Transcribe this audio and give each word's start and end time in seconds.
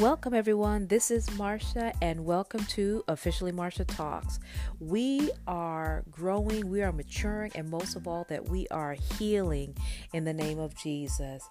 Welcome, 0.00 0.32
everyone. 0.32 0.86
This 0.86 1.10
is 1.10 1.26
Marsha, 1.28 1.92
and 2.00 2.24
welcome 2.24 2.64
to 2.68 3.04
Officially 3.06 3.52
Marsha 3.52 3.86
Talks. 3.86 4.40
We 4.80 5.30
are 5.46 6.04
growing, 6.10 6.70
we 6.70 6.80
are 6.82 6.90
maturing, 6.90 7.52
and 7.54 7.68
most 7.68 7.96
of 7.96 8.08
all, 8.08 8.24
that 8.30 8.48
we 8.48 8.66
are 8.68 8.94
healing 8.94 9.76
in 10.14 10.24
the 10.24 10.32
name 10.32 10.58
of 10.58 10.74
Jesus. 10.74 11.46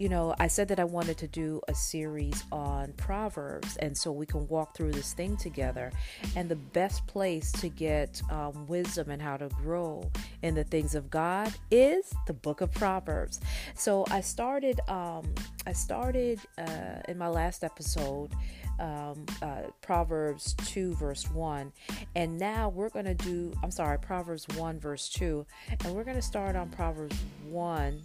You 0.00 0.08
know, 0.08 0.34
I 0.40 0.46
said 0.46 0.68
that 0.68 0.80
I 0.80 0.84
wanted 0.84 1.18
to 1.18 1.26
do 1.26 1.60
a 1.68 1.74
series 1.74 2.44
on 2.50 2.94
Proverbs, 2.94 3.76
and 3.76 3.94
so 3.94 4.10
we 4.10 4.24
can 4.24 4.48
walk 4.48 4.74
through 4.74 4.92
this 4.92 5.12
thing 5.12 5.36
together. 5.36 5.92
And 6.34 6.48
the 6.48 6.56
best 6.56 7.06
place 7.06 7.52
to 7.52 7.68
get 7.68 8.22
um, 8.30 8.66
wisdom 8.66 9.10
and 9.10 9.20
how 9.20 9.36
to 9.36 9.48
grow 9.48 10.10
in 10.40 10.54
the 10.54 10.64
things 10.64 10.94
of 10.94 11.10
God 11.10 11.52
is 11.70 12.10
the 12.26 12.32
book 12.32 12.62
of 12.62 12.72
Proverbs. 12.72 13.40
So 13.74 14.06
I 14.10 14.22
started, 14.22 14.80
um, 14.88 15.34
I 15.66 15.74
started 15.74 16.40
uh, 16.56 17.02
in 17.06 17.18
my 17.18 17.28
last 17.28 17.62
episode 17.62 18.32
um, 18.78 19.26
uh, 19.42 19.64
Proverbs 19.82 20.54
2, 20.64 20.94
verse 20.94 21.30
1. 21.30 21.70
And 22.16 22.38
now 22.38 22.70
we're 22.70 22.88
going 22.88 23.04
to 23.04 23.14
do, 23.14 23.52
I'm 23.62 23.70
sorry, 23.70 23.98
Proverbs 23.98 24.46
1, 24.56 24.80
verse 24.80 25.10
2. 25.10 25.44
And 25.84 25.94
we're 25.94 26.04
going 26.04 26.16
to 26.16 26.22
start 26.22 26.56
on 26.56 26.70
Proverbs 26.70 27.16
1. 27.50 28.00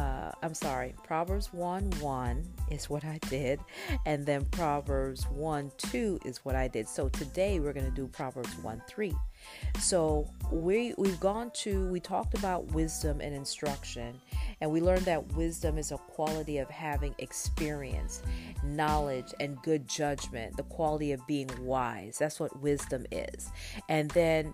Uh, 0.00 0.32
I'm 0.42 0.54
sorry, 0.54 0.94
Proverbs 1.04 1.52
1 1.52 1.90
1 2.00 2.44
is 2.70 2.88
what 2.88 3.04
I 3.04 3.18
did, 3.28 3.60
and 4.06 4.24
then 4.24 4.46
Proverbs 4.46 5.26
1 5.28 5.72
2 5.76 6.20
is 6.24 6.38
what 6.38 6.56
I 6.56 6.68
did. 6.68 6.88
So 6.88 7.10
today 7.10 7.60
we're 7.60 7.74
going 7.74 7.84
to 7.84 7.94
do 7.94 8.06
Proverbs 8.06 8.56
1 8.62 8.82
3. 8.88 9.14
So 9.78 10.30
we 10.50 10.94
we've 10.98 11.20
gone 11.20 11.50
to 11.52 11.86
we 11.88 12.00
talked 12.00 12.34
about 12.34 12.66
wisdom 12.72 13.20
and 13.20 13.34
instruction 13.34 14.20
and 14.60 14.70
we 14.70 14.80
learned 14.80 15.02
that 15.02 15.32
wisdom 15.34 15.78
is 15.78 15.90
a 15.90 15.96
quality 15.96 16.58
of 16.58 16.68
having 16.68 17.14
experience, 17.18 18.22
knowledge 18.62 19.32
and 19.40 19.60
good 19.62 19.88
judgment, 19.88 20.56
the 20.56 20.64
quality 20.64 21.12
of 21.12 21.26
being 21.26 21.48
wise. 21.64 22.18
That's 22.18 22.38
what 22.38 22.60
wisdom 22.60 23.06
is. 23.10 23.50
And 23.88 24.10
then 24.10 24.52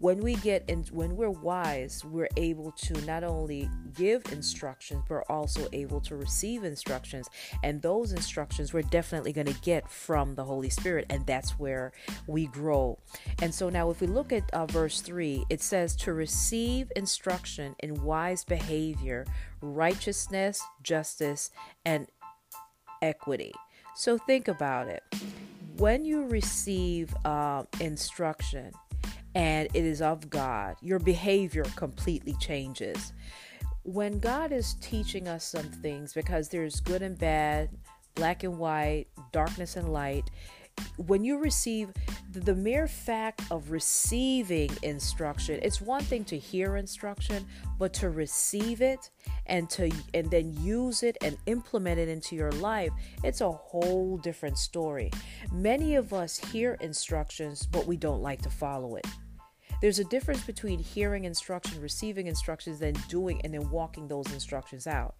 when 0.00 0.18
we 0.18 0.34
get 0.36 0.64
in 0.68 0.84
when 0.92 1.14
we're 1.14 1.30
wise, 1.30 2.04
we're 2.04 2.28
able 2.36 2.72
to 2.72 3.00
not 3.02 3.22
only 3.22 3.68
give 3.94 4.24
instructions 4.32 5.04
but 5.08 5.22
also 5.28 5.68
able 5.72 6.00
to 6.00 6.16
receive 6.16 6.64
instructions 6.64 7.28
and 7.62 7.80
those 7.80 8.12
instructions 8.12 8.72
we're 8.72 8.82
definitely 8.82 9.32
going 9.32 9.46
to 9.46 9.60
get 9.60 9.88
from 9.88 10.34
the 10.34 10.44
Holy 10.44 10.70
Spirit 10.70 11.06
and 11.10 11.24
that's 11.26 11.58
where 11.58 11.92
we 12.26 12.46
grow. 12.46 12.98
And 13.40 13.54
so 13.54 13.68
now 13.68 13.90
if 13.90 14.00
we 14.00 14.06
look 14.06 14.23
look 14.24 14.32
at 14.32 14.54
uh, 14.54 14.64
verse 14.64 15.02
3, 15.02 15.44
it 15.50 15.60
says 15.60 15.94
to 15.94 16.14
receive 16.14 16.90
instruction 16.96 17.76
in 17.80 18.02
wise 18.02 18.42
behavior, 18.42 19.26
righteousness, 19.60 20.62
justice, 20.82 21.50
and 21.84 22.06
equity. 23.02 23.52
So 23.94 24.16
think 24.16 24.48
about 24.48 24.88
it. 24.88 25.02
When 25.76 26.06
you 26.06 26.24
receive 26.24 27.14
uh, 27.26 27.64
instruction 27.80 28.72
and 29.34 29.68
it 29.74 29.84
is 29.84 30.00
of 30.00 30.30
God, 30.30 30.76
your 30.80 31.00
behavior 31.00 31.64
completely 31.76 32.34
changes. 32.40 33.12
When 33.82 34.20
God 34.20 34.52
is 34.52 34.74
teaching 34.80 35.28
us 35.28 35.44
some 35.44 35.64
things, 35.64 36.14
because 36.14 36.48
there's 36.48 36.80
good 36.80 37.02
and 37.02 37.18
bad, 37.18 37.68
black 38.14 38.42
and 38.42 38.58
white, 38.58 39.04
darkness 39.32 39.76
and 39.76 39.92
light, 39.92 40.30
when 40.96 41.24
you 41.24 41.38
receive 41.38 41.92
the 42.34 42.54
mere 42.54 42.88
fact 42.88 43.42
of 43.50 43.70
receiving 43.70 44.70
instruction 44.82 45.58
it's 45.62 45.80
one 45.80 46.02
thing 46.02 46.24
to 46.24 46.36
hear 46.36 46.76
instruction 46.76 47.46
but 47.78 47.92
to 47.92 48.10
receive 48.10 48.82
it 48.82 49.10
and 49.46 49.70
to 49.70 49.90
and 50.14 50.30
then 50.30 50.52
use 50.60 51.02
it 51.02 51.16
and 51.22 51.36
implement 51.46 51.98
it 51.98 52.08
into 52.08 52.34
your 52.34 52.52
life 52.52 52.90
it's 53.22 53.40
a 53.40 53.50
whole 53.50 54.18
different 54.18 54.58
story 54.58 55.10
many 55.52 55.94
of 55.94 56.12
us 56.12 56.38
hear 56.38 56.76
instructions 56.80 57.66
but 57.66 57.86
we 57.86 57.96
don't 57.96 58.20
like 58.20 58.42
to 58.42 58.50
follow 58.50 58.96
it 58.96 59.06
there's 59.80 59.98
a 59.98 60.04
difference 60.04 60.42
between 60.44 60.78
hearing 60.78 61.24
instruction, 61.24 61.78
receiving 61.78 62.26
instructions, 62.26 62.78
then 62.78 62.94
doing 63.08 63.42
and 63.42 63.52
then 63.52 63.68
walking 63.68 64.08
those 64.08 64.32
instructions 64.32 64.86
out. 64.86 65.16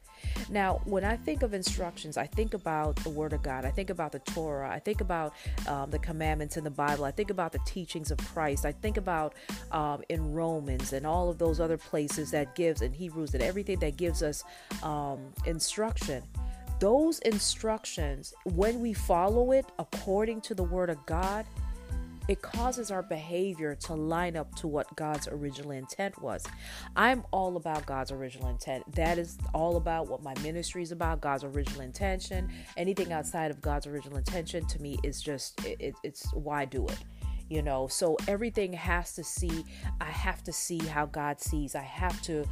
Now, 0.50 0.80
when 0.84 1.04
I 1.04 1.16
think 1.16 1.42
of 1.42 1.54
instructions, 1.54 2.16
I 2.16 2.26
think 2.26 2.54
about 2.54 2.96
the 2.96 3.10
Word 3.10 3.32
of 3.32 3.42
God. 3.42 3.64
I 3.64 3.70
think 3.70 3.90
about 3.90 4.12
the 4.12 4.18
Torah. 4.20 4.70
I 4.70 4.78
think 4.78 5.00
about 5.00 5.34
um, 5.68 5.90
the 5.90 5.98
commandments 5.98 6.56
in 6.56 6.64
the 6.64 6.70
Bible. 6.70 7.04
I 7.04 7.10
think 7.10 7.30
about 7.30 7.52
the 7.52 7.60
teachings 7.66 8.10
of 8.10 8.18
Christ. 8.18 8.64
I 8.64 8.72
think 8.72 8.96
about 8.96 9.34
um, 9.72 10.02
in 10.08 10.32
Romans 10.32 10.92
and 10.92 11.06
all 11.06 11.28
of 11.30 11.38
those 11.38 11.60
other 11.60 11.78
places 11.78 12.30
that 12.30 12.54
gives, 12.54 12.82
in 12.82 12.92
Hebrews, 12.92 13.34
and 13.34 13.42
everything 13.42 13.78
that 13.80 13.96
gives 13.96 14.22
us 14.22 14.44
um, 14.82 15.32
instruction 15.46 16.22
those 16.80 17.20
instructions, 17.20 18.34
when 18.44 18.80
we 18.80 18.92
follow 18.92 19.52
it 19.52 19.64
according 19.78 20.40
to 20.42 20.54
the 20.54 20.64
Word 20.64 20.90
of 20.90 21.06
God, 21.06 21.46
it 22.28 22.40
causes 22.40 22.90
our 22.90 23.02
behavior 23.02 23.74
to 23.74 23.94
line 23.94 24.36
up 24.36 24.54
to 24.56 24.66
what 24.66 24.94
God's 24.96 25.28
original 25.28 25.72
intent 25.72 26.20
was. 26.22 26.44
I'm 26.96 27.24
all 27.30 27.56
about 27.56 27.84
God's 27.86 28.12
original 28.12 28.48
intent. 28.48 28.90
That 28.94 29.18
is 29.18 29.38
all 29.52 29.76
about 29.76 30.08
what 30.08 30.22
my 30.22 30.34
ministry 30.42 30.82
is 30.82 30.92
about, 30.92 31.20
God's 31.20 31.44
original 31.44 31.82
intention. 31.82 32.50
Anything 32.76 33.12
outside 33.12 33.50
of 33.50 33.60
God's 33.60 33.86
original 33.86 34.16
intention 34.18 34.64
to 34.66 34.80
me 34.80 34.98
is 35.02 35.20
just, 35.20 35.64
it, 35.64 35.94
it's 36.02 36.32
why 36.32 36.64
do 36.64 36.86
it? 36.86 36.98
You 37.48 37.62
know 37.62 37.86
so 37.88 38.16
everything 38.26 38.72
has 38.72 39.12
to 39.12 39.22
see 39.22 39.64
i 40.00 40.04
have 40.04 40.42
to 40.42 40.52
see 40.52 40.78
how 40.78 41.04
god 41.06 41.40
sees 41.40 41.74
i 41.74 41.82
have 41.82 42.20
to 42.22 42.44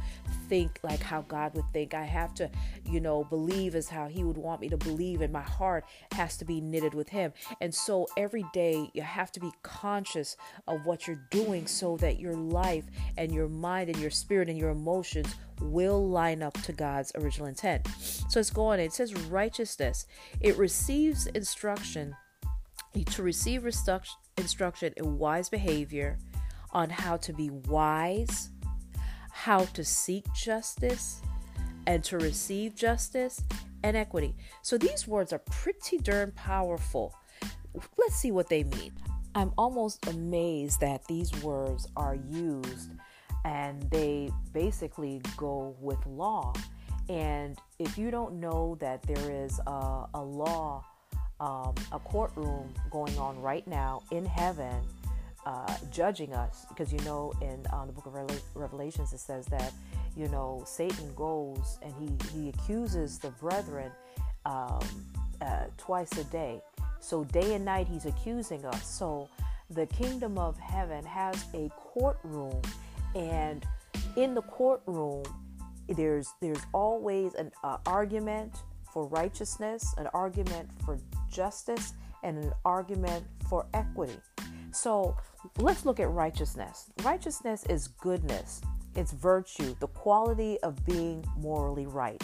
think 0.47 0.79
like 0.83 1.01
how 1.01 1.21
god 1.21 1.53
would 1.55 1.65
think 1.73 1.93
i 1.93 2.03
have 2.03 2.33
to 2.33 2.49
you 2.85 2.99
know 2.99 3.23
believe 3.25 3.75
as 3.75 3.89
how 3.89 4.07
he 4.07 4.23
would 4.23 4.37
want 4.37 4.61
me 4.61 4.69
to 4.69 4.77
believe 4.77 5.21
and 5.21 5.33
my 5.33 5.41
heart 5.41 5.85
has 6.11 6.37
to 6.37 6.45
be 6.45 6.61
knitted 6.61 6.93
with 6.93 7.09
him 7.09 7.33
and 7.61 7.73
so 7.73 8.07
every 8.17 8.45
day 8.53 8.89
you 8.93 9.01
have 9.01 9.31
to 9.31 9.39
be 9.39 9.51
conscious 9.63 10.37
of 10.67 10.85
what 10.85 11.07
you're 11.07 11.23
doing 11.29 11.65
so 11.65 11.97
that 11.97 12.19
your 12.19 12.35
life 12.35 12.85
and 13.17 13.33
your 13.33 13.47
mind 13.47 13.89
and 13.89 13.99
your 13.99 14.11
spirit 14.11 14.49
and 14.49 14.57
your 14.57 14.69
emotions 14.69 15.35
will 15.61 16.07
line 16.09 16.41
up 16.43 16.53
to 16.63 16.73
God's 16.73 17.11
original 17.15 17.47
intent. 17.47 17.87
So 17.97 18.39
let's 18.39 18.49
go 18.49 18.65
on. 18.65 18.79
It 18.79 18.93
says 18.93 19.13
righteousness. 19.13 20.05
It 20.41 20.57
receives 20.57 21.27
instruction 21.27 22.15
to 22.93 23.23
receive 23.23 23.65
instruction 23.65 24.93
in 24.97 25.17
wise 25.17 25.49
behavior 25.49 26.17
on 26.71 26.89
how 26.89 27.17
to 27.17 27.33
be 27.33 27.49
wise, 27.49 28.49
how 29.31 29.65
to 29.65 29.83
seek 29.83 30.25
justice, 30.33 31.21
and 31.87 32.03
to 32.03 32.17
receive 32.17 32.75
justice 32.75 33.43
and 33.83 33.97
equity. 33.97 34.35
So 34.61 34.77
these 34.77 35.07
words 35.07 35.33
are 35.33 35.39
pretty 35.39 35.97
darn 35.97 36.31
powerful. 36.31 37.13
Let's 37.97 38.15
see 38.15 38.31
what 38.31 38.49
they 38.49 38.63
mean. 38.63 38.93
I'm 39.35 39.51
almost 39.57 40.07
amazed 40.07 40.79
that 40.81 41.05
these 41.05 41.33
words 41.41 41.87
are 41.97 42.15
used 42.15 42.91
and 43.45 43.81
they 43.89 44.29
basically 44.53 45.21
go 45.35 45.75
with 45.81 46.05
law. 46.05 46.53
And 47.09 47.57
if 47.79 47.97
you 47.97 48.11
don't 48.11 48.35
know 48.35 48.77
that 48.79 49.01
there 49.03 49.31
is 49.31 49.59
a, 49.65 50.05
a 50.13 50.21
law 50.21 50.85
um, 51.39 51.75
a 51.91 51.99
courtroom 51.99 52.73
going 52.91 53.17
on 53.17 53.39
right 53.41 53.67
now 53.67 54.01
in 54.11 54.25
heaven, 54.25 54.81
uh, 55.45 55.75
judging 55.91 56.33
us. 56.33 56.65
Because 56.69 56.91
you 56.91 56.99
know, 56.99 57.33
in 57.41 57.65
uh, 57.71 57.85
the 57.85 57.91
book 57.91 58.05
of 58.05 58.13
Revelations, 58.55 59.13
it 59.13 59.19
says 59.19 59.45
that 59.47 59.73
you 60.15 60.27
know 60.29 60.63
Satan 60.65 61.13
goes 61.15 61.79
and 61.81 61.93
he 61.99 62.29
he 62.33 62.49
accuses 62.49 63.19
the 63.19 63.29
brethren 63.31 63.91
um, 64.45 64.79
uh, 65.41 65.65
twice 65.77 66.11
a 66.17 66.23
day. 66.25 66.61
So 66.99 67.23
day 67.25 67.55
and 67.55 67.65
night 67.65 67.87
he's 67.87 68.05
accusing 68.05 68.65
us. 68.65 68.87
So 68.87 69.27
the 69.69 69.85
kingdom 69.87 70.37
of 70.37 70.57
heaven 70.57 71.03
has 71.05 71.45
a 71.53 71.69
courtroom, 71.75 72.61
and 73.15 73.65
in 74.15 74.33
the 74.33 74.41
courtroom, 74.43 75.23
there's 75.89 76.33
there's 76.41 76.61
always 76.73 77.33
an 77.35 77.51
uh, 77.63 77.77
argument 77.85 78.53
for 78.93 79.07
righteousness, 79.07 79.93
an 79.97 80.07
argument 80.13 80.69
for 80.85 80.99
justice, 81.29 81.93
and 82.21 82.37
an 82.37 82.53
argument 82.63 83.25
for 83.49 83.65
equity. 83.73 84.17
So 84.71 85.17
let's 85.57 85.85
look 85.85 85.99
at 85.99 86.09
righteousness. 86.09 86.91
Righteousness 87.03 87.65
is 87.69 87.87
goodness, 87.87 88.61
it's 88.95 89.11
virtue, 89.11 89.75
the 89.79 89.87
quality 89.87 90.59
of 90.61 90.85
being 90.85 91.25
morally 91.35 91.87
right. 91.87 92.21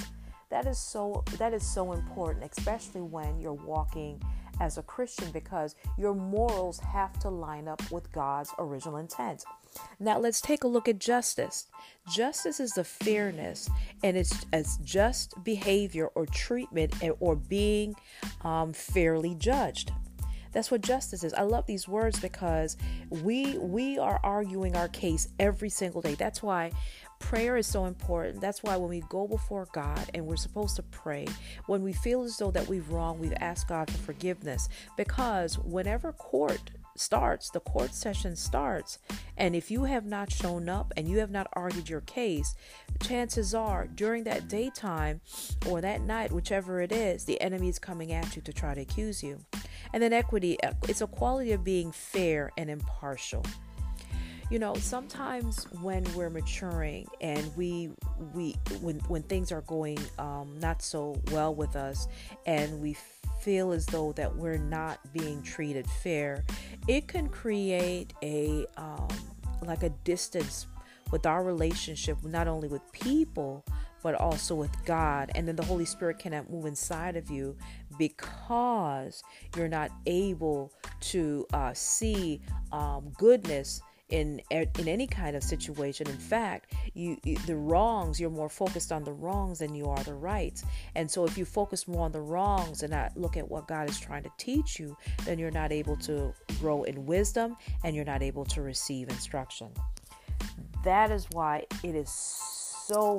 That 0.50 0.68
is 0.68 0.78
so 0.80 1.24
that 1.38 1.54
is 1.54 1.64
so 1.64 1.94
important, 1.94 2.52
especially 2.52 3.02
when 3.02 3.40
you're 3.40 3.54
walking 3.54 4.22
as 4.60 4.78
a 4.78 4.84
Christian 4.84 5.32
because 5.32 5.76
your 5.98 6.14
morals 6.14 6.80
have 6.80 7.18
to 7.20 7.30
line 7.30 7.68
up 7.68 7.82
with 7.92 8.12
God's 8.12 8.52
original 8.60 8.98
intent. 8.98 9.44
Now 10.00 10.20
let's 10.20 10.42
take 10.42 10.64
a 10.64 10.68
look 10.68 10.88
at 10.88 11.00
justice. 11.00 11.68
Justice 12.12 12.60
is 12.60 12.72
the 12.72 12.84
fairness 12.84 13.70
and 14.04 14.18
it's 14.18 14.46
as 14.52 14.78
just 14.84 15.34
behavior 15.44 16.08
or 16.16 16.26
treatment 16.26 16.94
or 17.20 17.36
being 17.36 17.96
um, 18.42 18.74
fairly 18.74 19.36
judged. 19.36 19.92
That's 20.52 20.72
what 20.72 20.82
justice 20.82 21.24
is. 21.24 21.34
I 21.34 21.44
love 21.44 21.68
these 21.68 21.88
words 21.88 22.20
because 22.20 22.76
we 23.10 23.58
we 23.60 24.00
are 24.00 24.20
arguing 24.24 24.76
our 24.76 24.88
case 24.88 25.28
every 25.40 25.70
single 25.70 26.02
day. 26.02 26.16
That's 26.16 26.42
why 26.42 26.72
prayer 27.20 27.58
is 27.58 27.68
so 27.68 27.86
important. 27.86 28.42
That's 28.42 28.64
why 28.64 28.76
when 28.78 28.90
we 28.90 29.04
go 29.10 29.28
before 29.28 29.68
God 29.72 30.10
and 30.14 30.26
we're 30.26 30.36
supposed 30.36 30.76
to 30.78 30.84
pray, 30.84 31.28
when 31.68 31.84
we 31.84 31.94
feel 31.94 32.24
as 32.24 32.38
though 32.38 32.52
that 32.52 32.68
we've 32.68 32.90
wronged, 32.90 33.20
we've 33.20 33.34
asked 33.40 33.68
God 33.68 33.90
for 33.92 33.98
forgiveness. 34.00 34.68
Because 34.98 35.60
whenever 35.60 36.12
court 36.14 36.72
starts, 36.96 37.50
the 37.50 37.60
court 37.60 37.94
session 37.94 38.36
starts, 38.36 39.00
and 39.38 39.56
if 39.56 39.72
you 39.72 39.86
have 39.86 40.06
not 40.06 40.32
shown 40.32 40.68
up 40.68 40.92
and 40.98 41.08
you 41.08 41.20
have 41.20 41.32
not 41.32 41.48
argued 41.54 41.90
your 41.90 42.02
case, 42.02 42.56
chances 43.02 43.54
are 43.54 43.88
during 43.88 44.24
that 44.26 44.48
daytime 44.48 45.22
or 45.68 45.82
that 45.82 46.02
night, 46.02 46.32
whichever 46.32 46.82
it 46.82 46.92
is, 46.92 47.26
the 47.26 47.40
enemy 47.42 47.70
is 47.70 47.80
coming 47.80 48.12
at 48.12 48.36
you 48.36 48.42
to 48.42 48.52
try 48.52 48.74
to 48.74 48.82
accuse 48.82 49.24
you. 49.24 49.40
And 49.94 50.04
then 50.04 50.14
equity, 50.14 50.58
it's 50.88 51.02
a 51.02 51.08
quality 51.08 51.52
of 51.52 51.64
being 51.64 51.92
fair 51.92 52.52
and 52.58 52.70
impartial 52.70 53.46
you 54.50 54.60
know 54.60 54.74
sometimes 54.76 55.66
when 55.82 56.04
we're 56.16 56.30
maturing 56.30 57.08
and 57.22 57.56
we 57.56 57.92
we 58.34 58.56
when 58.82 59.00
when 59.08 59.22
things 59.24 59.52
are 59.52 59.62
going 59.62 59.98
um, 60.18 60.58
not 60.60 60.82
so 60.82 61.20
well 61.32 61.54
with 61.54 61.76
us 61.76 62.08
and 62.46 62.82
we 62.82 62.96
feel 63.42 63.72
as 63.72 63.86
though 63.86 64.12
that 64.14 64.36
we're 64.36 64.58
not 64.58 65.00
being 65.14 65.42
treated 65.42 65.88
fair 65.88 66.44
it 66.88 67.08
can 67.08 67.30
create 67.30 68.14
a 68.24 68.66
um, 68.78 69.08
like 69.66 69.84
a 69.84 69.90
distance 70.04 70.68
with 71.12 71.26
our 71.26 71.44
relationship 71.44 72.18
not 72.24 72.48
only 72.48 72.68
with 72.68 72.82
people 72.92 73.64
but 74.02 74.16
also 74.16 74.56
with 74.56 74.72
God. 74.86 75.32
And 75.36 75.48
then 75.48 75.56
the 75.56 75.66
Holy 75.66 75.86
Spirit 75.86 76.20
cannot 76.20 76.50
move 76.50 76.66
inside 76.66 77.16
of 77.16 77.30
you 77.30 77.56
because 77.98 79.24
you're 79.56 79.68
not 79.68 79.92
able 80.06 80.72
to 81.02 81.46
uh, 81.54 81.74
see 81.74 82.42
um, 82.72 83.12
goodness 83.18 83.82
in 84.10 84.42
in 84.50 84.88
any 84.88 85.08
kind 85.08 85.36
of 85.36 85.44
situation. 85.44 86.08
In 86.08 86.18
fact, 86.18 86.74
you, 86.94 87.18
you, 87.24 87.38
the 87.46 87.56
wrongs 87.56 88.20
you're 88.20 88.30
more 88.30 88.50
focused 88.50 88.92
on 88.92 89.04
the 89.04 89.12
wrongs 89.12 89.60
than 89.60 89.76
you 89.76 89.86
are 89.86 90.04
the 90.04 90.14
rights. 90.14 90.64
And 90.96 91.10
so 91.10 91.26
if 91.26 91.38
you 91.38 91.46
focus 91.46 91.88
more 91.88 92.06
on 92.06 92.12
the 92.12 92.22
wrongs 92.22 92.84
and 92.84 92.92
not 92.92 93.16
look 93.16 93.38
at 93.38 93.50
what 93.50 93.68
God 93.68 93.90
is 93.90 94.00
trying 94.00 94.24
to 94.24 94.32
teach 94.38 94.80
you, 94.80 94.98
then 95.26 95.40
you're 95.40 95.52
not 95.52 95.72
able 95.72 95.96
to 95.98 96.34
grow 96.60 96.84
in 96.84 97.06
wisdom 97.06 97.56
and 97.84 97.96
you're 97.96 98.06
not 98.06 98.22
able 98.22 98.46
to 98.46 98.62
receive 98.62 99.10
instruction. 99.10 99.70
That 100.84 101.12
is 101.12 101.28
why 101.32 101.66
it 101.84 101.96
is 101.96 102.10
so 102.10 102.59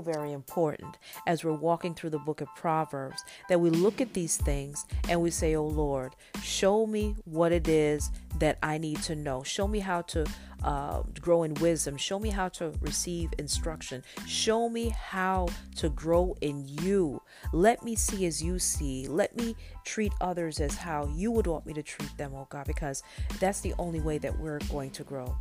very 0.05 0.33
important 0.33 0.99
as 1.27 1.45
we're 1.45 1.53
walking 1.53 1.95
through 1.95 2.11
the 2.11 2.19
book 2.19 2.41
of 2.41 2.49
Proverbs 2.57 3.25
that 3.49 3.61
we 3.61 3.71
look 3.71 4.01
at 4.01 4.13
these 4.13 4.37
things 4.37 4.85
and 5.09 5.21
we 5.21 5.31
say, 5.31 5.55
Oh 5.55 5.67
Lord, 5.67 6.17
show 6.43 6.87
me 6.87 7.15
what 7.25 7.53
it 7.53 7.69
is 7.69 8.11
that 8.39 8.59
I 8.63 8.79
need 8.79 9.03
to 9.03 9.15
know. 9.15 9.43
Show 9.43 9.69
me 9.69 9.79
how 9.79 10.03
to 10.03 10.27
uh, 10.65 11.03
grow 11.21 11.45
in 11.45 11.55
wisdom. 11.55 11.97
Show 11.97 12.19
me 12.19 12.31
how 12.31 12.49
to 12.49 12.73
receive 12.81 13.31
instruction. 13.39 14.03
Show 14.27 14.69
me 14.69 14.89
how 14.89 15.49
to 15.77 15.89
grow 15.89 16.37
in 16.41 16.67
you. 16.83 17.23
Let 17.53 17.83
me 17.85 17.95
see 17.95 18.27
as 18.27 18.43
you 18.43 18.59
see. 18.59 19.07
Let 19.07 19.37
me 19.37 19.57
treat 19.85 20.13
others 20.21 20.61
as 20.61 20.75
how 20.75 21.07
you 21.15 21.31
would 21.31 21.47
want 21.47 21.67
me 21.67 21.73
to 21.75 21.83
treat 21.83 22.17
them, 22.17 22.33
oh 22.35 22.47
God, 22.51 22.67
because 22.67 23.03
that's 23.39 23.61
the 23.61 23.75
only 23.79 24.01
way 24.01 24.19
that 24.19 24.39
we're 24.39 24.59
going 24.71 24.91
to 24.93 25.05
grow. 25.05 25.37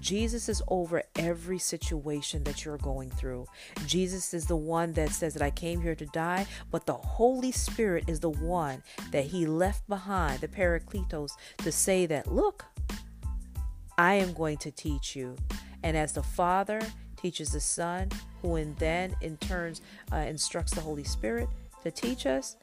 Jesus 0.00 0.48
is 0.48 0.62
over 0.68 1.02
every 1.16 1.58
situation 1.58 2.44
that 2.44 2.64
you're 2.64 2.78
going 2.78 3.10
through. 3.10 3.46
Jesus 3.86 4.34
is 4.34 4.46
the 4.46 4.56
one 4.56 4.92
that 4.94 5.10
says 5.10 5.34
that 5.34 5.42
I 5.42 5.50
came 5.50 5.80
here 5.80 5.94
to 5.94 6.06
die, 6.06 6.46
but 6.70 6.86
the 6.86 6.94
Holy 6.94 7.52
Spirit 7.52 8.04
is 8.06 8.20
the 8.20 8.30
one 8.30 8.82
that 9.12 9.24
He 9.24 9.46
left 9.46 9.88
behind, 9.88 10.40
the 10.40 10.48
Parakletos, 10.48 11.32
to 11.58 11.72
say 11.72 12.06
that, 12.06 12.32
look, 12.32 12.64
I 13.96 14.14
am 14.14 14.32
going 14.32 14.58
to 14.58 14.70
teach 14.70 15.14
you. 15.14 15.36
And 15.82 15.96
as 15.96 16.12
the 16.12 16.22
Father 16.22 16.80
teaches 17.16 17.52
the 17.52 17.60
Son, 17.60 18.10
who 18.42 18.62
then 18.78 19.16
in 19.22 19.36
turns 19.38 19.80
uh, 20.12 20.16
instructs 20.16 20.74
the 20.74 20.80
Holy 20.80 21.04
Spirit 21.04 21.48
to 21.82 21.90
teach 21.90 22.26
us, 22.26 22.56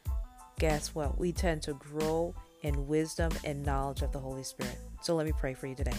guess 0.60 0.94
what? 0.94 1.18
We 1.18 1.32
tend 1.32 1.64
to 1.64 1.74
grow 1.74 2.36
in 2.62 2.88
wisdom 2.88 3.32
and 3.44 3.66
knowledge 3.66 4.04
of 4.04 4.12
the 4.12 4.20
Holy 4.20 4.44
Spirit. 4.44 4.78
So 5.02 5.16
let 5.16 5.26
me 5.26 5.34
pray 5.36 5.56
for 5.56 5.68
you 5.68 5.76
today. 5.76 5.98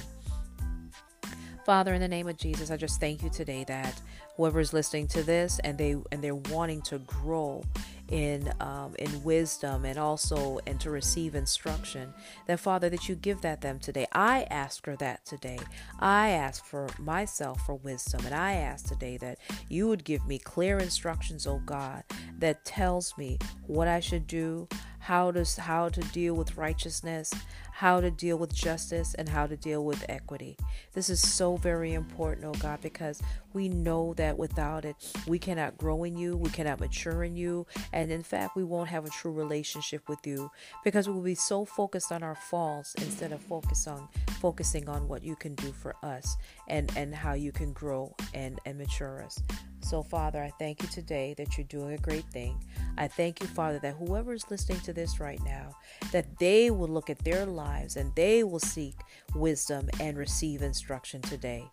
Father, 1.64 1.94
in 1.94 2.00
the 2.00 2.08
name 2.08 2.26
of 2.26 2.36
Jesus, 2.36 2.70
I 2.70 2.76
just 2.76 2.98
thank 2.98 3.22
you 3.22 3.30
today 3.30 3.64
that 3.68 4.00
whoever 4.36 4.58
is 4.58 4.72
listening 4.72 5.06
to 5.08 5.22
this 5.22 5.60
and 5.60 5.78
they 5.78 5.94
and 6.10 6.22
they're 6.22 6.34
wanting 6.34 6.82
to 6.82 6.98
grow 7.00 7.62
in 8.08 8.52
um, 8.60 8.94
in 8.98 9.22
wisdom 9.22 9.84
and 9.84 9.96
also 9.96 10.58
and 10.66 10.80
to 10.80 10.90
receive 10.90 11.34
instruction 11.34 12.12
that 12.46 12.58
father 12.58 12.90
that 12.90 13.08
you 13.08 13.14
give 13.14 13.40
that 13.42 13.60
them 13.60 13.78
today. 13.78 14.06
I 14.12 14.42
ask 14.50 14.84
for 14.84 14.96
that 14.96 15.24
today. 15.24 15.58
I 16.00 16.30
ask 16.30 16.64
for 16.64 16.88
myself 16.98 17.60
for 17.64 17.74
wisdom 17.74 18.24
and 18.24 18.34
i 18.34 18.52
ask 18.54 18.86
today 18.88 19.16
that 19.16 19.38
you 19.68 19.88
would 19.88 20.04
give 20.04 20.26
me 20.26 20.38
clear 20.38 20.78
instructions 20.78 21.46
oh 21.46 21.60
god 21.64 22.02
that 22.38 22.64
tells 22.64 23.16
me 23.16 23.38
what 23.66 23.88
i 23.88 24.00
should 24.00 24.26
do 24.26 24.68
how 25.02 25.32
to 25.32 25.44
how 25.60 25.88
to 25.88 26.00
deal 26.12 26.34
with 26.34 26.56
righteousness, 26.56 27.32
how 27.72 28.00
to 28.00 28.08
deal 28.08 28.38
with 28.38 28.54
justice, 28.54 29.14
and 29.14 29.28
how 29.28 29.48
to 29.48 29.56
deal 29.56 29.84
with 29.84 30.04
equity. 30.08 30.56
This 30.94 31.10
is 31.10 31.20
so 31.20 31.56
very 31.56 31.92
important, 31.92 32.46
oh 32.46 32.58
God, 32.60 32.80
because 32.82 33.20
we 33.52 33.68
know 33.68 34.14
that 34.14 34.38
without 34.38 34.84
it, 34.84 34.94
we 35.26 35.40
cannot 35.40 35.76
grow 35.76 36.04
in 36.04 36.16
you, 36.16 36.36
we 36.36 36.50
cannot 36.50 36.78
mature 36.78 37.24
in 37.24 37.34
you, 37.34 37.66
and 37.92 38.12
in 38.12 38.22
fact, 38.22 38.54
we 38.54 38.62
won't 38.62 38.90
have 38.90 39.04
a 39.04 39.10
true 39.10 39.32
relationship 39.32 40.08
with 40.08 40.24
you 40.24 40.50
because 40.84 41.08
we 41.08 41.14
will 41.14 41.22
be 41.22 41.34
so 41.34 41.64
focused 41.64 42.12
on 42.12 42.22
our 42.22 42.36
faults 42.36 42.94
instead 42.94 43.32
of 43.32 43.40
focus 43.40 43.88
on 43.88 44.08
focusing 44.40 44.88
on 44.88 45.08
what 45.08 45.24
you 45.24 45.34
can 45.34 45.56
do 45.56 45.72
for 45.72 45.96
us 46.04 46.36
and 46.68 46.96
and 46.96 47.12
how 47.12 47.32
you 47.32 47.50
can 47.50 47.72
grow 47.72 48.14
and 48.34 48.60
and 48.66 48.78
mature 48.78 49.20
us. 49.24 49.42
So, 49.82 50.02
Father, 50.02 50.42
I 50.42 50.50
thank 50.58 50.80
you 50.82 50.88
today 50.88 51.34
that 51.36 51.56
you're 51.56 51.66
doing 51.66 51.94
a 51.94 51.98
great 51.98 52.24
thing. 52.26 52.58
I 52.96 53.08
thank 53.08 53.40
you, 53.40 53.46
Father, 53.48 53.78
that 53.80 53.96
whoever 53.96 54.32
is 54.32 54.50
listening 54.50 54.80
to 54.80 54.92
this 54.92 55.20
right 55.20 55.42
now, 55.44 55.76
that 56.12 56.38
they 56.38 56.70
will 56.70 56.88
look 56.88 57.10
at 57.10 57.18
their 57.24 57.44
lives 57.44 57.96
and 57.96 58.14
they 58.14 58.44
will 58.44 58.60
seek 58.60 58.94
wisdom 59.34 59.88
and 60.00 60.16
receive 60.16 60.62
instruction 60.62 61.20
today. 61.20 61.64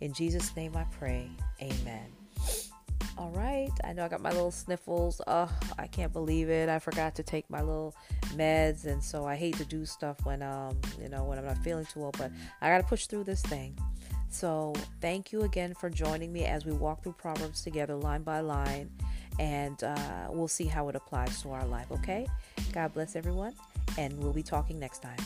In 0.00 0.12
Jesus' 0.12 0.54
name 0.56 0.76
I 0.76 0.84
pray. 0.98 1.30
Amen. 1.60 2.06
All 3.18 3.30
right. 3.30 3.72
I 3.82 3.92
know 3.92 4.04
I 4.04 4.08
got 4.08 4.20
my 4.20 4.30
little 4.30 4.52
sniffles. 4.52 5.20
Oh, 5.26 5.50
I 5.76 5.88
can't 5.88 6.12
believe 6.12 6.48
it. 6.48 6.68
I 6.68 6.78
forgot 6.78 7.16
to 7.16 7.24
take 7.24 7.50
my 7.50 7.60
little 7.60 7.94
meds 8.36 8.84
and 8.86 9.02
so 9.02 9.24
I 9.24 9.34
hate 9.34 9.56
to 9.56 9.64
do 9.64 9.84
stuff 9.84 10.16
when 10.24 10.42
um, 10.42 10.80
you 11.00 11.08
know, 11.08 11.24
when 11.24 11.38
I'm 11.38 11.44
not 11.44 11.58
feeling 11.58 11.84
too 11.84 12.00
well, 12.00 12.12
but 12.16 12.30
I 12.60 12.68
got 12.68 12.78
to 12.78 12.84
push 12.84 13.06
through 13.06 13.24
this 13.24 13.42
thing. 13.42 13.76
So, 14.30 14.74
thank 15.00 15.32
you 15.32 15.42
again 15.42 15.74
for 15.74 15.88
joining 15.88 16.32
me 16.32 16.44
as 16.44 16.64
we 16.64 16.72
walk 16.72 17.02
through 17.02 17.14
Proverbs 17.14 17.62
together, 17.62 17.94
line 17.94 18.22
by 18.22 18.40
line, 18.40 18.90
and 19.38 19.82
uh, 19.82 20.28
we'll 20.28 20.48
see 20.48 20.66
how 20.66 20.88
it 20.88 20.96
applies 20.96 21.42
to 21.42 21.50
our 21.50 21.64
life, 21.64 21.90
okay? 21.90 22.26
God 22.72 22.92
bless 22.92 23.16
everyone, 23.16 23.54
and 23.96 24.18
we'll 24.18 24.32
be 24.32 24.42
talking 24.42 24.78
next 24.78 25.00
time. 25.00 25.18